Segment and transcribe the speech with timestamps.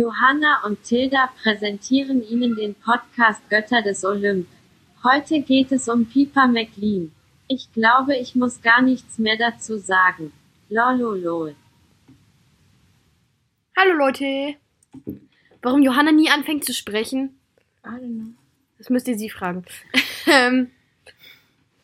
[0.00, 4.46] Johanna und Tilda präsentieren Ihnen den Podcast Götter des Olymp.
[5.04, 7.12] Heute geht es um Piper McLean.
[7.48, 10.32] Ich glaube, ich muss gar nichts mehr dazu sagen.
[10.70, 11.54] Lololol.
[13.76, 14.54] Hallo Leute.
[15.60, 17.38] Warum Johanna nie anfängt zu sprechen?
[18.78, 19.66] Das müsst ihr sie fragen.
[20.26, 20.70] ähm,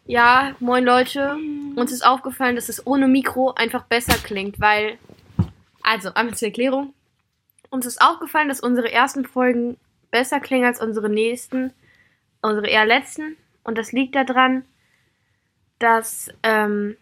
[0.07, 1.37] ja, moin Leute.
[1.75, 4.97] Uns ist aufgefallen, dass es ohne Mikro einfach besser klingt, weil.
[5.83, 6.95] Also, einmal zur Erklärung.
[7.71, 9.77] Uns ist aufgefallen, dass unsere ersten Folgen
[10.11, 11.73] besser klingen als unsere nächsten,
[12.43, 13.37] unsere eher letzten.
[13.65, 14.65] Und das liegt daran,
[15.79, 16.31] dass.
[16.43, 16.97] Ähm,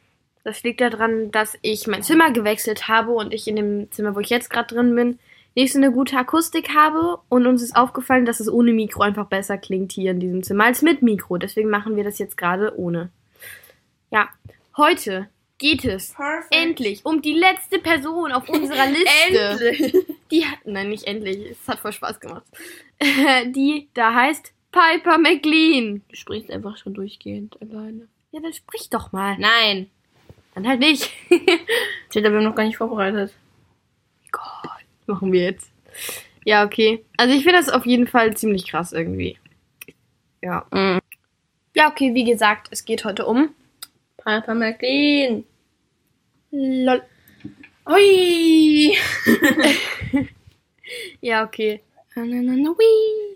[0.45, 4.21] das liegt daran, dass ich mein Zimmer gewechselt habe und ich in dem Zimmer, wo
[4.21, 5.19] ich jetzt gerade drin bin,
[5.55, 7.19] nicht so eine gute Akustik habe.
[7.31, 10.65] Und uns ist aufgefallen, dass es ohne Mikro einfach besser klingt hier in diesem Zimmer
[10.65, 11.39] als mit Mikro.
[11.39, 13.09] Deswegen machen wir das jetzt gerade ohne.
[14.11, 14.29] Ja,
[14.77, 16.55] heute geht es Perfect.
[16.55, 19.69] endlich um die letzte Person auf unserer Liste.
[19.71, 20.07] Endlich.
[20.31, 21.51] Die hat, nein, nicht endlich.
[21.51, 22.45] Es hat voll Spaß gemacht.
[23.47, 26.03] Die da heißt Piper McLean.
[26.09, 28.09] Du sprichst einfach schon durchgehend alleine.
[28.33, 29.37] Ja, dann sprich doch mal.
[29.39, 29.91] Nein.
[30.55, 31.11] Dann halt nicht.
[32.11, 33.33] Wir haben noch gar nicht vorbereitet.
[34.31, 34.71] Gott,
[35.07, 35.71] machen wir jetzt.
[36.45, 37.05] Ja, okay.
[37.17, 39.39] Also ich finde das auf jeden Fall ziemlich krass irgendwie.
[40.43, 40.67] Ja.
[40.73, 41.01] Mhm.
[41.75, 43.55] Ja, okay, wie gesagt, es geht heute um
[44.25, 45.45] Piper McLean.
[46.51, 47.03] LOL.
[47.87, 48.97] Hui.
[51.21, 51.81] Ja, okay.
[52.15, 53.35] Na, na, na, na, hui.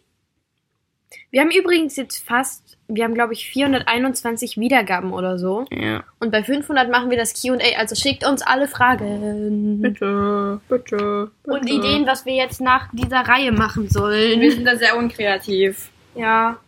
[1.31, 5.67] Wir haben übrigens jetzt fast, wir haben glaube ich 421 Wiedergaben oder so.
[5.71, 6.05] Ja.
[6.21, 9.81] Und bei 500 machen wir das Q&A, also schickt uns alle Fragen.
[9.83, 11.53] Bitte, bitte, bitte.
[11.55, 14.41] Und Ideen, was wir jetzt nach dieser Reihe machen sollen.
[14.41, 15.91] Wir sind da sehr unkreativ.
[16.15, 16.59] Ja.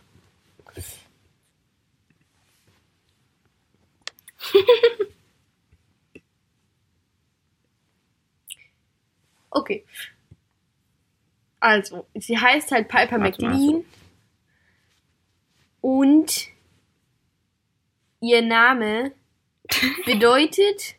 [9.49, 9.85] okay.
[11.59, 13.85] Also, sie heißt halt Piper Warte mal, McLean.
[15.81, 16.47] Und
[18.19, 19.13] ihr Name
[20.05, 20.95] bedeutet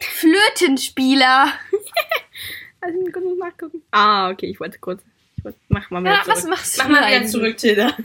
[0.00, 1.52] Flötenspieler.
[2.78, 3.82] Also, ich muss kurz nachgucken.
[3.90, 5.02] Ah, okay, ich wollte kurz.
[5.38, 6.36] Ich wollte, mach mal wieder Ja, zurück.
[6.36, 7.32] was machst Mach du mal wieder eigentlich?
[7.32, 7.96] zurück, Tilda.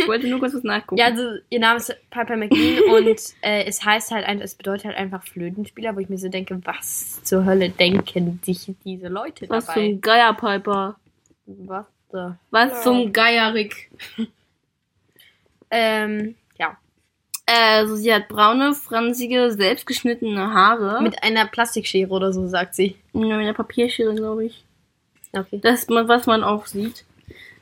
[0.00, 0.98] Ich wollte nur kurz was nachgucken.
[0.98, 4.96] Ja, also ihr Name ist Piper McLean und äh, es heißt halt, es bedeutet halt
[4.96, 9.66] einfach Flötenspieler, wo ich mir so denke, was zur Hölle denken sich diese Leute was
[9.66, 9.80] dabei?
[9.80, 10.96] zum Geier, Piper.
[11.46, 12.32] Was the?
[12.50, 12.80] Was Ja.
[12.82, 13.90] zum Geier, Rick.
[15.70, 16.76] Ähm, ja.
[17.46, 21.00] Also, sie hat braune, fransige, selbstgeschnittene Haare.
[21.00, 22.96] Mit einer Plastikschere oder so, sagt sie.
[23.12, 24.64] ja, mit einer Papierschere, glaube ich.
[25.32, 25.60] Okay.
[25.62, 27.04] Das, was man auch sieht.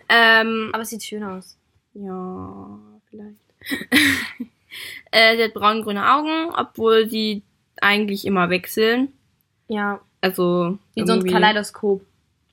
[0.08, 1.57] Ähm, Aber es sieht schön aus.
[2.02, 2.78] Ja,
[3.10, 3.40] vielleicht.
[5.10, 7.42] äh, sie hat braun-grüne Augen, obwohl sie
[7.80, 9.12] eigentlich immer wechseln.
[9.68, 10.00] Ja.
[10.20, 10.78] Also.
[10.94, 12.02] Wie so ein Kaleidoskop.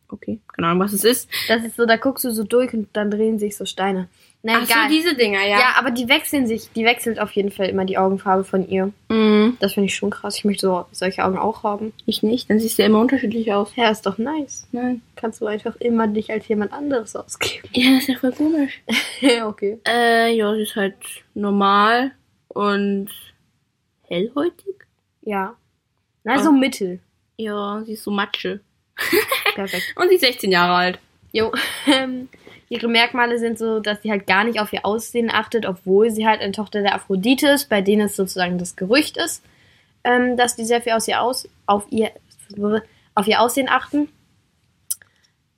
[0.08, 1.30] Okay, keine Ahnung, was es ist.
[1.48, 4.08] Das ist so, da guckst du so durch und dann drehen sich so Steine.
[4.48, 4.84] Na Ach egal.
[4.84, 5.60] so, diese Dinger, ja.
[5.60, 5.76] ja.
[5.76, 8.94] aber die wechseln sich, die wechselt auf jeden Fall immer die Augenfarbe von ihr.
[9.10, 9.58] Mhm.
[9.60, 10.38] Das finde ich schon krass.
[10.38, 11.94] Ich möchte so solche Augen auch haben.
[12.06, 13.76] Ich nicht, dann siehst du ja immer unterschiedlich aus.
[13.76, 14.68] Ja, ist doch nice.
[14.72, 15.02] Nein.
[15.16, 17.68] Kannst du einfach immer dich als jemand anderes ausgeben.
[17.72, 18.84] Ja, das ist ja voll komisch.
[19.20, 19.80] ja, okay.
[19.88, 20.94] Äh, ja, sie ist halt
[21.34, 22.12] normal
[22.50, 23.10] und
[24.04, 24.76] hellhäutig.
[25.24, 25.56] Ja.
[26.24, 27.00] Na, so Mittel.
[27.38, 28.60] Ja, sie ist so Matsche.
[29.56, 29.86] Perfekt.
[29.96, 31.00] Und sie ist 16 Jahre alt.
[31.32, 31.52] Jo.
[32.70, 36.28] Ihre Merkmale sind so, dass sie halt gar nicht auf ihr Aussehen achtet, obwohl sie
[36.28, 39.44] halt eine Tochter der Aphrodite ist, bei denen es sozusagen das Gerücht ist,
[40.04, 42.12] ähm, dass die sehr viel aus ihr aus, auf ihr,
[43.14, 44.10] auf ihr Aussehen achten.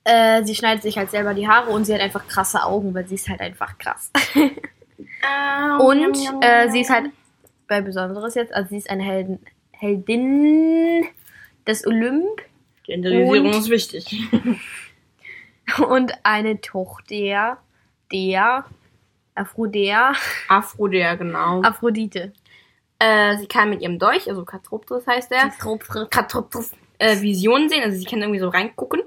[0.04, 3.06] Äh, sie schneidet sich halt selber die Haare und sie hat einfach krasse Augen, weil
[3.06, 4.10] sie ist halt einfach krass.
[5.80, 7.10] Und äh, sie ist halt
[7.66, 9.38] bei Besonderes jetzt, also sie ist eine Heldin,
[9.72, 11.04] Heldin
[11.66, 12.40] des Olymp
[12.84, 14.16] Genderisierung und- ist wichtig.
[15.88, 17.58] und eine Tochter
[18.12, 18.64] der
[19.34, 20.12] Aphrodea,
[20.48, 21.62] Afro, der, genau.
[21.62, 22.32] Aphrodite.
[22.98, 25.50] Äh, sie kann mit ihrem Dolch, also Katroptris heißt der,
[26.10, 29.02] Katroptris, äh, Visionen sehen, also sie kann irgendwie so reingucken.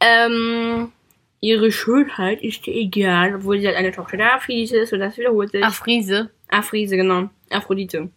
[0.00, 0.92] Ähm,
[1.40, 5.16] ihre Schönheit ist ihr egal, obwohl sie halt eine Tochter der Aphrodite ist und das
[5.16, 5.64] wiederholt sich.
[5.64, 6.30] Aphrise.
[6.48, 7.30] Aphrise, genau.
[7.50, 8.10] Aphrodite.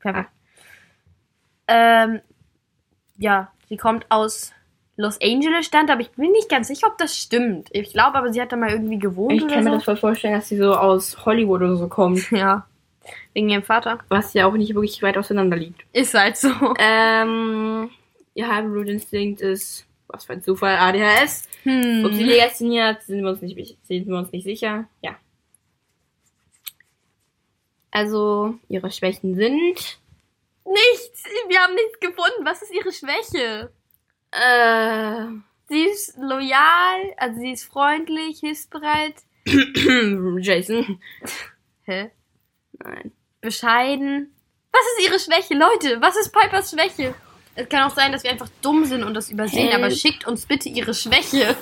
[0.00, 0.30] Perfekt.
[1.66, 2.20] Ähm,
[3.18, 4.52] ja, sie kommt aus
[4.96, 7.68] Los Angeles stand, aber ich bin nicht ganz sicher, ob das stimmt.
[7.72, 9.76] Ich glaube aber, sie hat da mal irgendwie gewohnt Ich kann mir so.
[9.76, 12.30] das voll vorstellen, dass sie so aus Hollywood oder so kommt.
[12.32, 12.66] ja.
[13.32, 13.98] Wegen ihrem Vater.
[14.08, 15.84] Was ja auch nicht wirklich weit auseinander liegt.
[15.92, 16.48] Ist halt so.
[16.78, 17.90] Ähm,
[18.34, 21.48] ihr Halbblut-Instinkt ist, was für ein Zufall, ADHS.
[21.64, 22.26] Ob sie Hm.
[22.28, 24.84] legitimiert, sind wir uns nicht, sind wir uns nicht sicher.
[25.02, 25.16] Ja.
[27.90, 29.98] Also, ihre Schwächen sind,
[30.66, 31.24] Nichts.
[31.48, 32.44] Wir haben nichts gefunden.
[32.44, 33.70] Was ist ihre Schwäche?
[34.34, 35.26] Äh,
[35.68, 39.14] Sie ist loyal, also sie ist freundlich, hilfsbereit.
[40.40, 41.00] Jason.
[41.84, 42.10] Hä?
[42.72, 43.12] Nein.
[43.40, 44.34] Bescheiden.
[44.72, 46.00] Was ist ihre Schwäche, Leute?
[46.00, 47.14] Was ist Pipers Schwäche?
[47.54, 49.74] Es kann auch sein, dass wir einfach dumm sind und das übersehen, Help.
[49.82, 51.56] aber schickt uns bitte ihre Schwäche.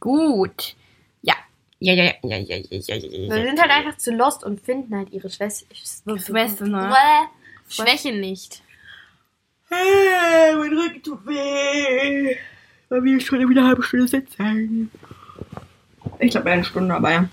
[0.00, 0.74] Gut.
[1.20, 1.34] Ja.
[1.78, 3.34] Ja, ja, ja, ja, ja, ja, ja, ja.
[3.34, 5.66] Wir sind halt einfach zu lost und finden halt ihre Schwäche.
[5.74, 6.94] Schwäche, ne?
[7.68, 8.61] Schwäche nicht.
[9.72, 12.36] Hey, mein Rücken tut weh.
[12.90, 14.90] Weil wir schon wieder eine halbe Stunde sitzen.
[16.18, 17.28] Ich glaube eine Stunde, aber ja.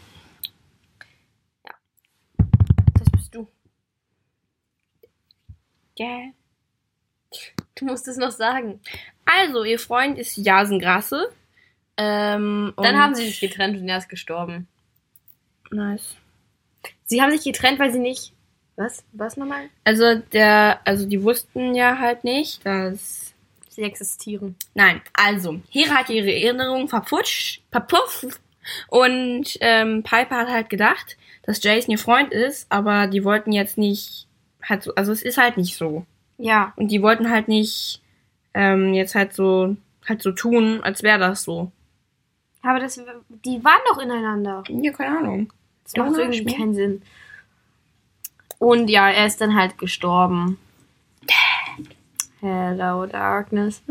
[2.97, 3.47] Das bist du.
[5.99, 6.31] Yeah.
[7.75, 8.79] Du musst es noch sagen.
[9.25, 11.29] Also, ihr Freund ist Jasengrasse.
[11.97, 14.67] Ähm, Dann haben sie sich getrennt und er ist gestorben.
[15.71, 16.15] Nice.
[17.03, 18.33] Sie haben sich getrennt, weil sie nicht.
[18.79, 19.03] Was?
[19.11, 19.69] Was nochmal?
[19.83, 23.33] Also, der, also die wussten ja halt nicht, dass.
[23.67, 24.55] Sie existieren.
[24.73, 28.39] Nein, also, Hera hat ihre Erinnerung verputscht, verpufft.
[28.87, 33.77] Und ähm, Piper hat halt gedacht, dass Jason ihr Freund ist, aber die wollten jetzt
[33.77, 34.27] nicht.
[34.63, 36.05] Halt so, also es ist halt nicht so.
[36.37, 36.71] Ja.
[36.77, 38.01] Und die wollten halt nicht
[38.53, 39.75] ähm, jetzt halt so
[40.07, 41.71] halt so tun, als wäre das so.
[42.61, 42.95] Aber das,
[43.45, 44.63] die waren doch ineinander.
[44.69, 45.53] Ja, keine Ahnung.
[45.83, 47.01] Das macht irgendwie keinen Sinn.
[48.59, 50.59] Und ja, er ist dann halt gestorben.
[52.41, 53.81] Hello, Darkness.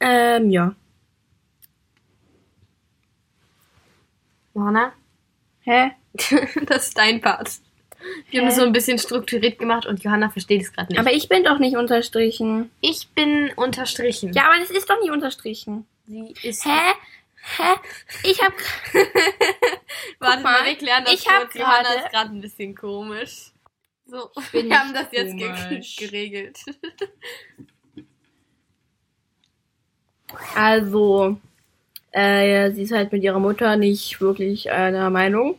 [0.00, 0.74] ähm, ja.
[4.54, 4.92] Johanna?
[5.60, 5.90] Hä?
[6.66, 7.50] das ist dein Part.
[8.30, 11.00] Wir haben es so ein bisschen strukturiert gemacht und Johanna versteht es gerade nicht.
[11.00, 12.70] Aber ich bin doch nicht unterstrichen.
[12.80, 14.32] ich bin unterstrichen.
[14.32, 15.84] Ja, aber das ist doch nicht unterstrichen.
[16.06, 16.64] sie ist.
[16.64, 16.94] Hä?
[17.42, 17.74] Hä?
[18.24, 18.52] Ich hab.
[20.18, 21.54] Warte mal, wir klären das ich hab kurz.
[21.54, 23.52] Johanna gerade- ist gerade ein bisschen komisch.
[24.06, 25.96] So, bin wir haben das jetzt komisch.
[25.98, 26.58] geregelt.
[30.54, 31.38] Also,
[32.12, 35.58] äh, sie ist halt mit ihrer Mutter nicht wirklich einer Meinung.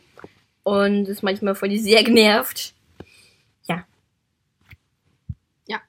[0.64, 2.74] Und ist manchmal voll sehr genervt.
[3.68, 3.88] Ja.
[5.66, 5.82] Ja.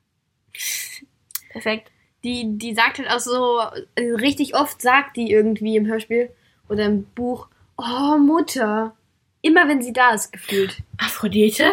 [1.50, 1.90] Perfekt.
[2.24, 3.60] Die, die sagt halt auch so,
[3.94, 6.30] äh, richtig oft sagt die irgendwie im Hörspiel
[6.68, 8.94] oder im Buch, oh Mutter.
[9.42, 10.82] Immer wenn sie da ist, gefühlt.
[10.98, 11.72] Aphrodite?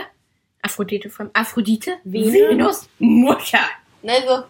[0.61, 1.97] Aphrodite von Aphrodite?
[2.03, 2.89] Venus?
[2.99, 3.59] Mutter.
[4.03, 4.45] Also,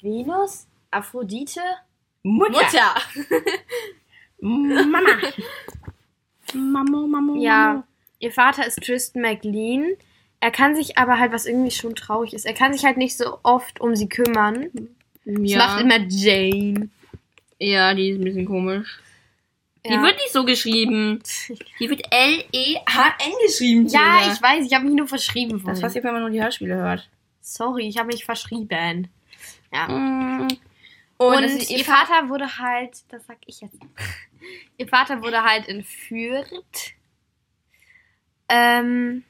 [0.00, 0.66] Venus?
[0.90, 1.60] Aphrodite?
[2.22, 2.94] Mutter.
[4.40, 5.00] Mama.
[6.54, 7.34] Mama, Mama.
[7.38, 7.84] Ja,
[8.18, 9.96] ihr Vater ist Tristan McLean.
[10.44, 13.16] Er kann sich aber halt, was irgendwie schon traurig ist, er kann sich halt nicht
[13.16, 14.68] so oft um sie kümmern.
[15.24, 15.56] Das Ja.
[15.56, 16.90] macht immer Jane.
[17.58, 18.98] ja, die ist ein bisschen komisch.
[19.86, 20.02] Die Ja.
[20.02, 21.22] wird nicht so geschrieben.
[21.80, 23.86] Die wird L-E-H-N geschrieben.
[23.86, 24.32] Ja, Tina.
[24.34, 25.52] ich weiß, ich habe mich nur verschrieben.
[25.52, 25.80] Das vorhin.
[25.80, 27.08] passiert, wenn man nur die Hörspiele hört.
[27.40, 29.08] Sorry, ich habe mich verschrieben.
[29.72, 29.88] Ja.
[29.88, 30.48] Mm.
[31.16, 33.78] Und, das ist ihr Vater wurde halt, das sag ich jetzt.
[34.76, 36.92] ihr Vater wurde halt entführt.
[38.50, 39.24] Ähm,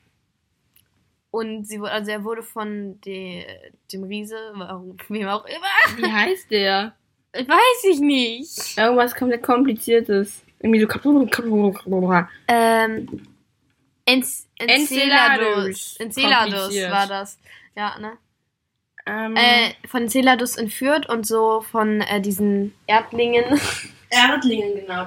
[1.34, 3.44] und sie wurde, also er wurde von de,
[3.92, 5.96] dem Riese, warum, wem auch immer.
[5.98, 6.94] Wie heißt der?
[7.32, 8.78] Weiß ich nicht.
[8.78, 10.42] Irgendwas komplett kompliziertes.
[10.60, 11.04] Irgendwie so kap-
[12.48, 13.26] Ähm,
[14.06, 14.24] Enc
[14.58, 15.96] Enceladus.
[15.98, 16.74] Enceladus.
[16.90, 17.38] War das.
[17.76, 18.12] Ja, ne?
[19.06, 23.60] ähm, Äh, von Enceladus entführt und so von äh, diesen Erdlingen.
[24.10, 25.04] Erdlingen, genau.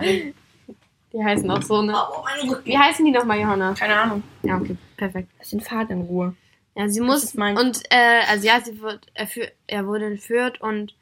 [1.14, 1.94] Die heißen auch so, ne?
[1.96, 2.66] Oh, meine Rücken.
[2.66, 3.74] Wie heißen die nochmal, Johanna?
[3.74, 4.24] Keine Ahnung.
[4.44, 5.30] Ja, okay, perfekt.
[5.40, 6.36] Lass den Vater in Ruhe.
[6.76, 9.88] Ja, sie Das muss ist mein- und äh, also ja, sie wird er, für, er
[9.88, 10.96] wurde entführt und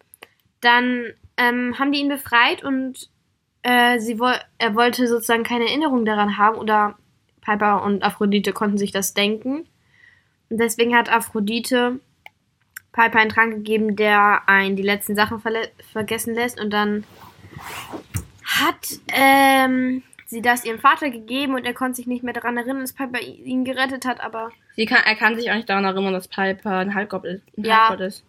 [0.62, 1.06] dann
[1.38, 3.10] ähm, haben die ihn befreit und
[3.64, 6.96] äh, sie woll, er wollte sozusagen keine Erinnerung daran haben oder
[7.42, 9.68] Piper und Aphrodite konnten sich das denken
[10.50, 12.00] und deswegen hat Aphrodite
[12.94, 15.42] Piper einen Trank gegeben, der einen die letzten Sachen
[15.92, 17.04] vergessen lässt und dann
[18.46, 22.82] hat ähm, sie das ihrem Vater gegeben und er konnte sich nicht mehr daran erinnern,
[22.82, 24.52] dass Piper ihn gerettet hat, aber
[24.88, 27.44] kann, er kann sich auch nicht daran erinnern, dass Piper ein Halbgott ist.
[27.58, 27.90] Ein Ja.
[27.90, 28.24] Halbgott ist.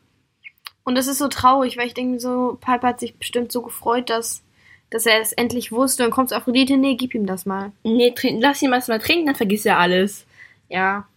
[0.84, 4.08] Und das ist so traurig, weil ich denke so, Piper hat sich bestimmt so gefreut,
[4.08, 4.44] dass,
[4.90, 6.04] dass er es endlich wusste.
[6.04, 7.72] Und kommt zu Aphrodite, nee, gib ihm das mal.
[7.82, 10.26] Nee, trink, lass ihn erst mal trinken, dann vergisst er alles.
[10.68, 11.08] Ja.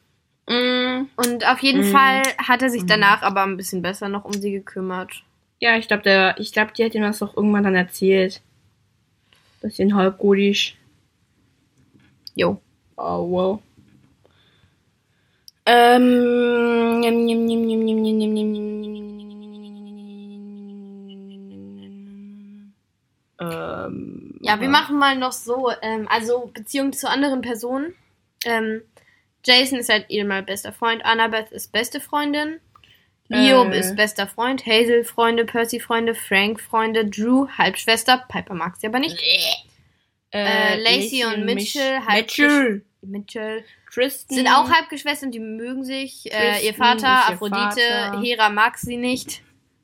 [0.48, 1.08] Mm.
[1.18, 1.91] Und auf jeden Mm.
[1.91, 5.24] Fall hat er sich danach aber ein bisschen besser noch um sie gekümmert.
[5.60, 8.41] Ja, ich glaube, der, ich glaube, die hat ihm das doch irgendwann dann erzählt.
[9.62, 10.78] Bisschen halbgotisch.
[12.36, 12.62] Jo.
[12.96, 13.62] Oh, wow.
[15.66, 17.04] Ähm.
[23.42, 27.94] Ähm, ja, wir machen mal noch so, ähm, also Beziehung zu anderen Personen.
[28.46, 28.82] Ähm,
[29.46, 32.60] Jason ist halt ihr mal bester Freund, Annabeth ist beste Freundin.
[33.30, 33.80] Leo Äh.
[33.80, 39.00] ist bester Freund, Hazel Freunde, Percy Freunde, Frank Freunde, Drew Halbschwester, Piper mag sie aber
[39.00, 39.18] nicht.
[40.32, 42.84] Äh, Lacey und Mitchell, Mitchell.
[43.02, 44.36] Mitchell Tristan.
[44.38, 46.32] sind auch Halbgeschwister und die mögen sich.
[46.32, 48.22] Äh, ihr Tristan Vater, ihr Aphrodite, Vater.
[48.22, 49.42] Hera mag sie nicht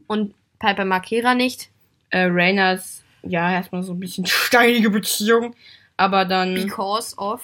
[0.07, 1.69] und Piper mag Hera nicht.
[2.11, 5.55] Äh, Rainers, ja, erstmal so ein bisschen steinige Beziehung.
[5.97, 6.53] Aber dann.
[6.53, 7.41] Because of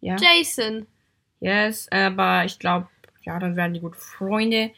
[0.00, 0.16] Ja.
[0.16, 0.86] Jason.
[1.40, 2.88] Yes, aber ich glaube,
[3.22, 4.70] ja, dann werden die gute Freunde.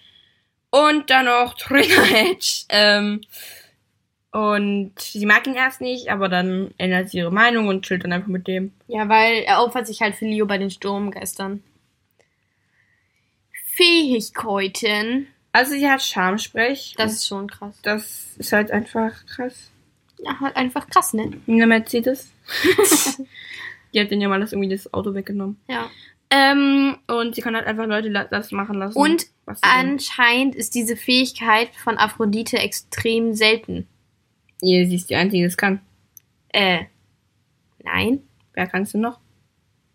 [0.73, 2.65] Und dann noch Trainer Hedge.
[2.71, 3.21] Ähm,
[4.33, 8.13] und sie mag ihn erst nicht, aber dann ändert sie ihre Meinung und chillt dann
[8.15, 8.73] einfach mit dem.
[8.89, 11.63] Ja, weil er opfert sich halt für Leo bei den Sturmgeistern.
[13.75, 15.29] Fähigkeiten.
[15.53, 16.95] Also sie hat Schamsprech.
[16.97, 17.79] Das ist schon krass.
[17.83, 19.71] das ist halt einfach krass.
[20.19, 21.33] Ja, halt einfach krass, ne?
[21.47, 22.31] Eine Mercedes.
[23.93, 25.61] die hat den ja mal das irgendwie das Auto weggenommen.
[25.69, 25.91] Ja.
[26.35, 28.99] Ähm, und sie kann halt einfach Leute das machen lassen.
[28.99, 29.27] Und.
[29.61, 33.87] Anscheinend ist diese Fähigkeit von Aphrodite extrem selten.
[34.63, 35.81] Ja, sie ist die Einzige, die das kann.
[36.49, 36.85] Äh,
[37.83, 38.23] nein.
[38.55, 39.19] Wer kannst du noch?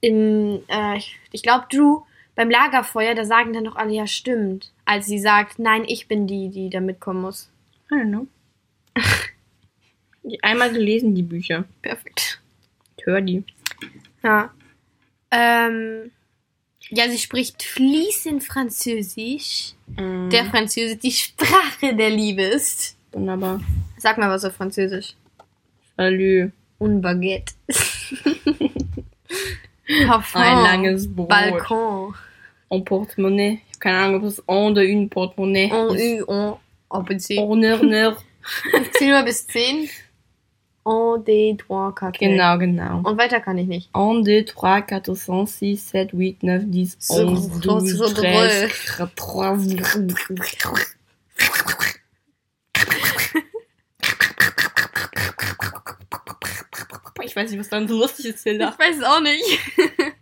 [0.02, 1.00] Im, äh,
[1.32, 2.02] ich, glaube, Drew,
[2.36, 4.74] beim Lagerfeuer, da sagen dann doch alle, ja, stimmt.
[4.86, 7.50] Als sie sagt, nein, ich bin die, die da mitkommen muss.
[7.90, 8.28] I don't know.
[10.44, 11.64] Einmal gelesen, die Bücher.
[11.82, 12.42] Perfekt.
[12.98, 13.44] Ich höre die.
[14.22, 14.54] Ja.
[15.32, 16.12] Ähm,
[16.90, 19.74] ja, sie spricht fließend Französisch.
[19.88, 20.30] Mm.
[20.30, 22.96] Der Französisch die Sprache der Liebe ist.
[23.12, 23.62] Wunderbar.
[23.98, 25.16] Sag mal was auf Französisch.
[25.98, 26.52] Salut.
[26.80, 27.54] Un Baguette.
[30.08, 30.42] Parfum.
[30.42, 31.30] Ein langes Brot.
[31.30, 32.14] Balkon.
[32.70, 33.62] En Portemonnaie.
[33.68, 36.28] Ich habe keine Ahnung, ob es en de une Portemonnaie en, ist.
[36.30, 36.58] En, en,
[36.90, 38.24] en, en, en, en, en, en, en,
[39.14, 39.24] en,
[39.56, 39.90] en,
[40.88, 42.18] 1, 2, 3, 4, 5.
[42.20, 42.98] Genau, genau.
[43.04, 43.90] Und weiter kann ich nicht.
[43.94, 50.70] 1, 2, 3, 4, 5, 6, 7, 8, 9, 10, 11, 12, 13, 14,
[57.24, 58.70] Ich weiß nicht, was da so lustig ist, Hilda.
[58.70, 59.44] Ich weiß es auch nicht.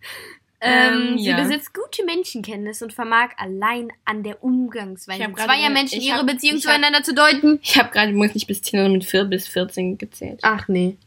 [0.65, 1.41] ähm, Ähm, sie ja.
[1.41, 6.65] besitzt gute Menschenkenntnis und vermag allein an der Umgangsweise zweier Menschen ihre hab- Beziehung ich
[6.65, 7.59] hab- zueinander zu deuten.
[7.61, 10.39] Ich habe gerade muss nicht bis 10, sondern mit 4 bis 14 gezählt.
[10.43, 10.97] Ach nee.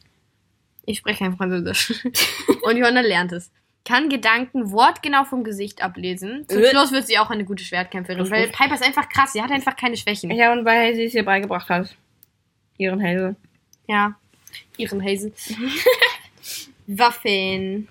[0.86, 1.92] Ich spreche kein Französisch.
[2.62, 3.50] und Johanna lernt es.
[3.84, 6.44] Kann Gedanken wortgenau vom Gesicht ablesen.
[6.48, 6.70] Zum Äh.
[6.70, 8.30] Schluss wird sie auch eine gute Schwertkämpferin.
[8.30, 9.32] Weil Piper ist einfach krass.
[9.32, 10.30] Sie hat einfach keine Schwächen.
[10.30, 11.94] Ja, und weil sie es ihr beigebracht hat.
[12.76, 13.36] Ihren Hazel.
[13.86, 14.14] Ja.
[14.76, 15.32] Ihren Hazel.
[16.86, 17.88] Waffen.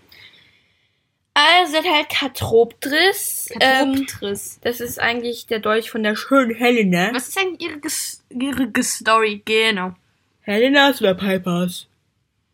[1.39, 3.49] Also, sie hat halt Katroptris.
[3.59, 4.59] Ähm, Katroptris.
[4.63, 7.11] das ist eigentlich der Dolch von der schönen Helena.
[7.13, 9.43] Was ist eigentlich ihre, Ges ihre Ges Story?
[9.45, 9.93] Genau.
[10.41, 11.85] Helenas oder Pipers?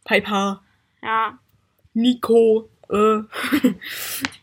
[0.04, 0.62] Piper.
[1.02, 1.40] Ja.
[1.94, 2.68] Nico.
[2.90, 3.20] Äh.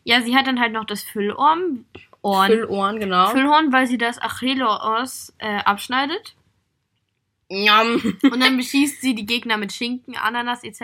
[0.04, 1.84] Ja, sie hat dann halt noch das Füllohren.
[2.22, 2.50] Ohren.
[2.50, 3.28] Füllohren, genau.
[3.28, 6.34] Füllhorn, weil sie das Achilleos äh, abschneidet.
[7.50, 8.16] Njam.
[8.22, 10.80] Und dann beschießt sie die Gegner mit Schinken, Ananas etc.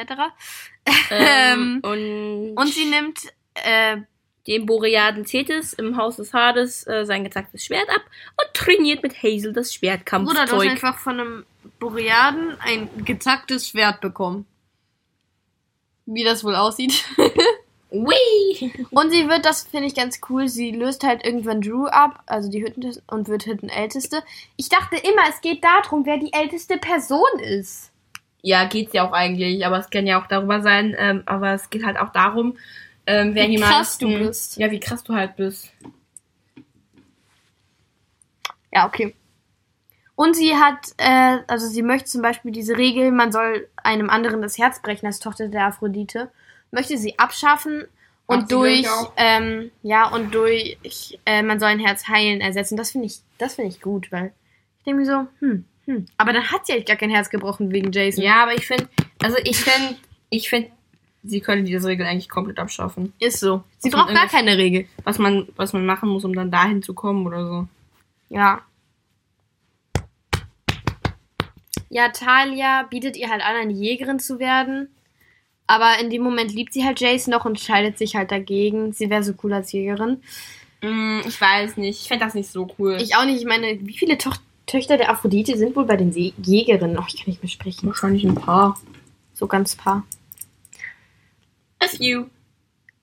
[1.10, 3.20] ähm, und, Und sie nimmt
[3.64, 3.96] äh,
[4.46, 8.02] dem Boreaden Cetis im Haus des Hades äh, sein gezacktes Schwert ab
[8.40, 10.70] und trainiert mit Hazel das Bruder, du hast Schwertkampfzeug.
[10.70, 11.46] einfach von einem
[11.78, 14.46] Boreaden ein gezacktes Schwert bekommen.
[16.06, 17.04] Wie das wohl aussieht.
[17.90, 18.72] Whee!
[18.90, 22.50] Und sie wird, das finde ich ganz cool, sie löst halt irgendwann Drew ab, also
[22.50, 24.22] die Hütten und wird Hüttenälteste.
[24.56, 27.92] Ich dachte immer, es geht darum, wer die älteste Person ist.
[28.42, 31.70] Ja, geht's ja auch eigentlich, aber es kann ja auch darüber sein, ähm, aber es
[31.70, 32.56] geht halt auch darum,
[33.06, 34.56] ähm, wer Wie die krass du meisten- bist.
[34.56, 35.70] Ja, wie krass du halt bist.
[38.72, 39.14] Ja, okay.
[40.14, 44.40] Und sie hat, äh, also sie möchte zum Beispiel diese Regel, man soll einem anderen
[44.42, 46.30] das Herz brechen als Tochter der Aphrodite,
[46.70, 47.84] möchte sie abschaffen
[48.26, 48.86] und ich, durch,
[49.16, 50.78] ähm, ja, und durch,
[51.26, 52.76] äh, man soll ein Herz heilen ersetzen.
[52.76, 54.32] Das finde ich, das finde ich gut, weil
[54.78, 56.06] ich denke mir so, hm, hm.
[56.16, 58.24] Aber dann hat sie eigentlich gar kein Herz gebrochen wegen Jason.
[58.24, 58.88] Ja, aber ich finde,
[59.22, 59.96] also ich finde,
[60.30, 60.70] ich finde,
[61.26, 63.12] sie können diese Regel eigentlich komplett abschaffen.
[63.18, 63.62] Ist so.
[63.78, 64.86] Sie braucht gar keine Regel.
[65.04, 67.68] Was man, was man machen muss, um dann dahin zu kommen oder so.
[68.28, 68.62] Ja.
[71.88, 74.88] Ja, Talia bietet ihr halt an, eine Jägerin zu werden.
[75.66, 78.92] Aber in dem Moment liebt sie halt Jason noch und entscheidet sich halt dagegen.
[78.92, 80.22] Sie wäre so cool als Jägerin.
[80.82, 82.02] Mm, ich weiß nicht.
[82.02, 82.98] Ich fände das nicht so cool.
[83.00, 83.40] Ich auch nicht.
[83.40, 86.98] Ich meine, wie viele Toch Töchter der Aphrodite sind wohl bei den See Jägerinnen?
[86.98, 87.86] Oh, ich kann nicht mehr sprechen.
[87.86, 88.78] wahrscheinlich ein paar.
[89.34, 90.04] So ganz paar.
[91.86, 92.26] As you.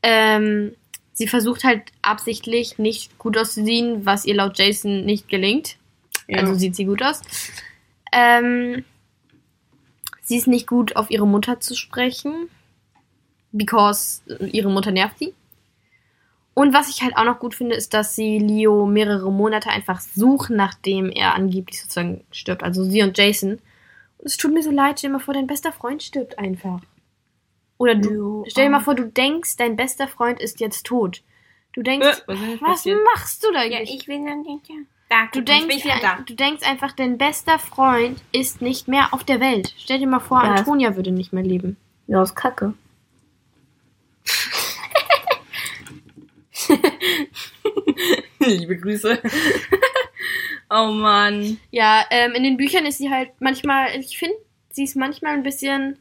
[0.02, 0.76] Ähm,
[1.14, 5.78] sie versucht halt absichtlich nicht gut auszusehen, was ihr laut Jason nicht gelingt.
[6.28, 6.40] Ja.
[6.40, 7.22] Also sieht sie gut aus.
[8.12, 8.84] Ähm,
[10.22, 12.50] sie ist nicht gut auf ihre Mutter zu sprechen,
[13.52, 14.22] because
[14.52, 15.34] ihre Mutter nervt sie.
[16.56, 20.02] Und was ich halt auch noch gut finde, ist, dass sie Leo mehrere Monate einfach
[20.02, 22.64] suchen, nachdem er angeblich sozusagen stirbt.
[22.64, 23.54] Also sie und Jason.
[23.54, 26.82] Und es tut mir so leid, stell dir mal vor, dein bester Freund stirbt einfach.
[27.78, 28.84] Oder du, stell dir mal ähm.
[28.84, 31.24] vor, du denkst, dein bester Freund ist jetzt tot.
[31.74, 33.00] Du denkst, Äh, was ist jetzt was passiert?
[33.16, 34.02] machst du da Ja, eigentlich?
[34.02, 34.58] ich will dann ja.
[35.10, 36.20] Da, Du guck mal, denkst, ich bin wieder da.
[36.26, 39.74] du denkst einfach, dein bester Freund ist nicht mehr auf der Welt.
[39.78, 40.54] Stell dir mal vor, Ja.
[40.54, 41.78] Antonia würde nicht mehr leben.
[42.08, 42.74] Ja, ist kacke.
[48.40, 49.20] Liebe Grüße.
[50.70, 51.60] oh Mann.
[51.72, 54.36] Ja, ähm, in den Büchern ist sie halt manchmal, ich finde,
[54.72, 55.98] sie ist manchmal ein bisschen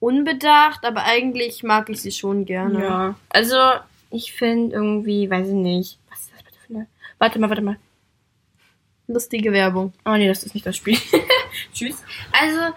[0.00, 2.82] unbedacht, aber eigentlich mag ich sie schon gerne.
[2.82, 3.14] Ja.
[3.28, 3.56] Also,
[4.10, 5.98] ich finde irgendwie, weiß ich nicht.
[6.10, 6.86] Was ist das bitte für eine.
[7.18, 7.76] Warte mal, warte mal.
[9.06, 9.92] Lustige Werbung.
[10.04, 10.98] Oh nee, das ist nicht das Spiel.
[11.72, 12.02] Tschüss.
[12.32, 12.74] Also,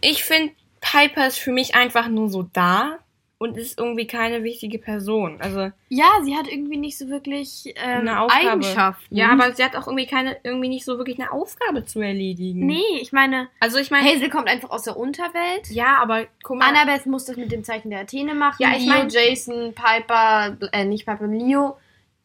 [0.00, 2.98] ich finde, Piper ist für mich einfach nur so da
[3.38, 5.40] und ist irgendwie keine wichtige Person.
[5.40, 8.50] Also, Ja, sie hat irgendwie nicht so wirklich ähm, eine Aufgabe.
[8.50, 9.14] Eigenschaften.
[9.16, 12.66] Ja, aber sie hat auch irgendwie keine, irgendwie nicht so wirklich eine Aufgabe zu erledigen.
[12.66, 14.08] Nee, ich meine, Also, ich meine.
[14.08, 15.68] Hazel kommt einfach aus der Unterwelt.
[15.70, 16.68] Ja, aber guck mal.
[16.68, 18.56] Annabeth muss das mit dem Zeichen der Athene machen.
[18.58, 21.76] Ja, ich Leo, mein- Jason, Piper, äh, nicht Piper, Leo,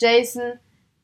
[0.02, 0.54] Jason,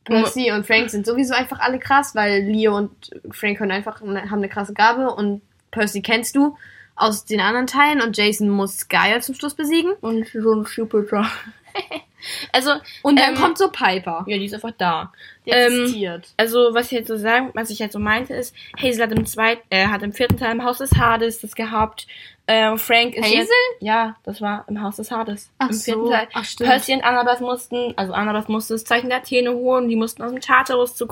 [0.06, 4.24] Percy und Frank sind sowieso einfach alle krass, weil Leo und Frank können einfach eine,
[4.32, 6.58] haben eine krasse Gabe und Percy kennst du
[7.00, 9.94] aus den anderen Teilen und Jason muss Gaia zum Schluss besiegen.
[10.02, 11.26] Und so ein Jupiter.
[12.52, 12.72] also,
[13.04, 14.26] Und dann Ähm, kommt so Piper.
[14.28, 15.12] ja, die ist einfach da.
[15.46, 16.28] Die ähm, existiert.
[16.38, 19.26] Also, was ich jetzt so sagen, was ich jetzt so meinte, ist, Hazel hat im
[19.26, 22.08] zweiten, äh, hat im vierten Teil im Haus des Hades das gehabt.
[22.48, 23.38] Äh, Frank ist Hazel?
[23.38, 25.52] jetzt, ja, das war im Haus des Hades.
[25.60, 26.10] Ach Im vierten so.
[26.12, 26.28] Teil.
[26.34, 26.70] Ach, stimmt.
[26.70, 30.32] Percy und Annabeth mussten, also Annabeth musste das Zeichen der Athene holen, die mussten aus
[30.32, 31.08] dem Tartarus zu,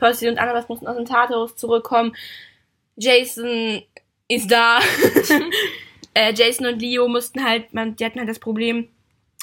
[0.00, 2.16] Percy und Annabeth mussten aus dem Tartarus zurückkommen.
[2.96, 3.82] Jason
[4.28, 4.78] ist da.
[6.14, 8.88] äh, Jason und Leo mussten halt, man, die hatten halt das Problem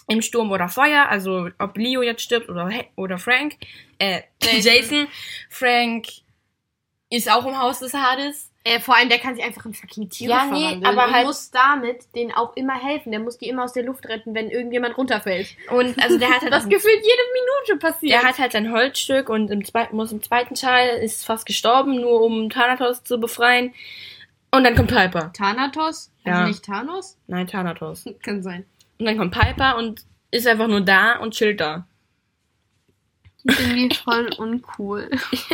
[0.07, 3.55] im Sturm oder Feuer, also ob Leo jetzt stirbt oder, oder Frank.
[3.97, 4.21] Äh,
[4.61, 5.07] Jason.
[5.49, 6.07] Frank
[7.09, 8.51] ist auch im Haus des Hades.
[8.67, 11.13] Äh, vor allem, der kann sich einfach in fucking Tiere Ja, nee, verwandeln aber und
[11.13, 13.11] halt- muss damit denen auch immer helfen.
[13.11, 15.49] Der muss die immer aus der Luft retten, wenn irgendjemand runterfällt.
[15.69, 17.21] Und also der hat halt Was auch- gefühlt jede
[17.67, 18.11] Minute passiert.
[18.13, 22.01] Der hat halt sein Holzstück und im zweiten, muss im zweiten Teil ist fast gestorben,
[22.01, 23.73] nur um Thanatos zu befreien.
[24.55, 25.31] Und dann kommt Piper.
[25.33, 26.11] Thanatos?
[26.23, 26.47] Also Ja.
[26.47, 27.17] nicht Thanos?
[27.27, 28.05] Nein, Thanatos.
[28.23, 28.65] Kann sein.
[28.97, 31.85] Und dann kommt Piper und ist einfach nur da und chillt da.
[33.43, 35.09] Die ist irgendwie voll uncool.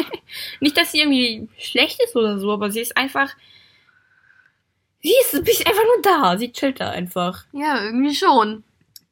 [0.59, 3.31] Nicht, dass sie irgendwie schlecht ist oder so, aber sie ist einfach.
[5.01, 6.37] Sie ist, sie ist einfach nur da.
[6.37, 7.45] Sie chillt da einfach.
[7.51, 8.63] Ja, irgendwie schon.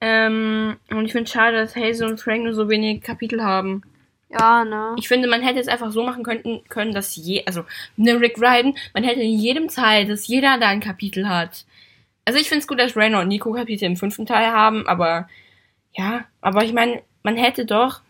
[0.01, 3.81] Ähm, und ich finde schade, dass Hazel und Frank nur so wenige Kapitel haben.
[4.29, 4.95] Ja, ne?
[4.97, 7.63] Ich finde, man hätte es einfach so machen können, können dass je, also
[7.97, 11.65] ne Rick Ryden, man hätte in jedem Teil, dass jeder da ein Kapitel hat.
[12.25, 15.27] Also ich finde es gut, dass Rainer und Nico Kapitel im fünften Teil haben, aber
[15.93, 18.01] ja, aber ich meine, man hätte doch,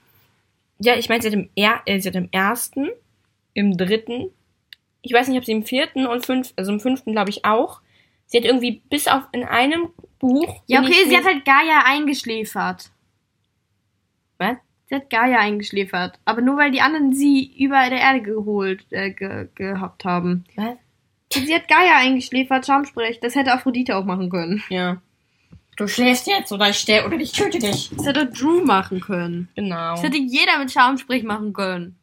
[0.80, 2.90] ja, ich meine, sie hat im, er, äh, sie hat im ersten,
[3.54, 4.30] im dritten,
[5.02, 7.80] ich weiß nicht, ob sie im vierten und fünf, also im fünften glaube ich auch.
[8.26, 10.62] Sie hat irgendwie bis auf in einem Buch.
[10.68, 12.92] Ja, okay, sie hat halt Gaia eingeschläfert.
[14.38, 14.58] Was?
[14.89, 16.19] Sie hat Gaia eingeschläfert.
[16.25, 20.45] Aber nur weil die anderen sie über der Erde geholt, äh, ge gehabt haben.
[20.56, 20.78] Was?
[21.32, 23.19] Sie hat Gaia eingeschläfert, Schamsprech.
[23.19, 24.63] Das hätte Aphrodite auch machen können.
[24.69, 24.99] Ja.
[25.78, 27.91] Du schläfst jetzt oder ich stell oder ich töte dich.
[27.95, 29.47] Das hätte Drew machen können.
[29.56, 29.91] Genau.
[29.91, 31.95] Das hätte jeder mit Schamsprech machen können.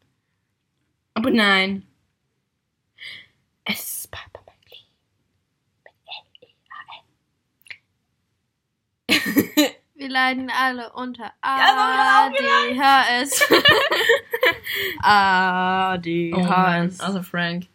[1.13, 1.83] Aber nein.
[3.65, 3.96] Es
[10.07, 13.43] Wir leiden alle unter Ja, ADHS.
[15.03, 17.01] Oh ADHS.
[17.01, 17.67] also Frank.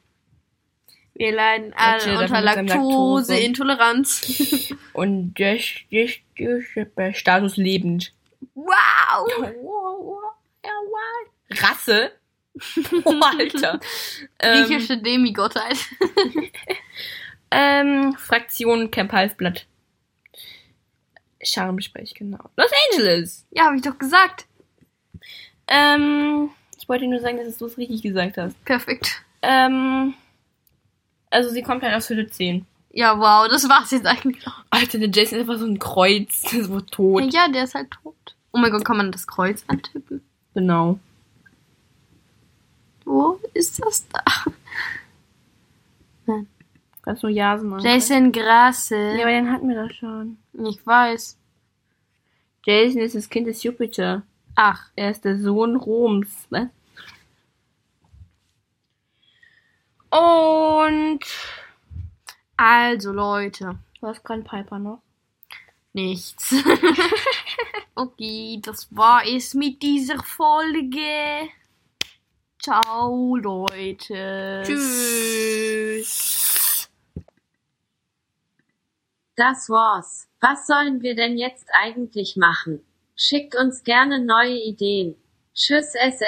[1.13, 2.39] Wir leiden alle unter.
[2.39, 4.73] Laktoseintoleranz.
[4.93, 5.59] Und der,
[5.91, 6.07] der,
[6.39, 8.13] der, der Status lebend.
[8.53, 9.27] wow!
[11.49, 12.13] Rasse?
[13.03, 13.81] Oh, Alter.
[14.39, 15.79] ähm, Griechische Demigottheit.
[17.51, 19.67] ähm, Fraktion Camp Halfblatt.
[21.43, 22.49] Scharmsprech, genau.
[22.57, 23.45] Los Angeles.
[23.51, 24.45] Ja, hab ich doch gesagt.
[25.67, 26.49] Ähm,
[26.79, 28.63] ich wollte nur sagen, dass du es richtig gesagt hast.
[28.65, 29.23] Perfekt.
[29.41, 30.13] Ähm,
[31.29, 32.65] also sie kommt halt aus Hütte 10.
[32.93, 34.45] Ja, wow, das war's jetzt eigentlich.
[34.69, 36.41] Alter, der Jason ist einfach so ein Kreuz.
[36.51, 37.33] Der ist so tot.
[37.33, 38.15] Ja, der ist halt tot.
[38.51, 40.21] Oh mein Gott, kann man das Kreuz antippen?
[40.53, 40.99] Genau.
[43.05, 44.23] Wo ist das da?
[47.01, 47.83] Kannst nur Jasen machen.
[47.83, 48.95] Jason Grasse.
[48.95, 50.37] Ja, aber den hatten wir doch schon.
[50.53, 51.37] Ich weiß.
[52.65, 54.23] Jason ist das Kind des Jupiter.
[54.55, 56.47] Ach, Er ist der Sohn Roms.
[56.49, 56.67] Was?
[60.09, 61.19] Und
[62.57, 63.79] also Leute.
[64.01, 65.01] hast gerade Piper noch.
[65.93, 66.53] Nichts.
[67.95, 71.49] okay, das war es mit dieser Folge.
[72.59, 74.63] Ciao, Leute.
[74.65, 76.30] Tschüss.
[79.35, 80.27] Das war's.
[80.39, 82.83] Was sollen wir denn jetzt eigentlich machen?
[83.15, 85.15] Schickt uns gerne neue Ideen.
[85.53, 86.21] Tschüss S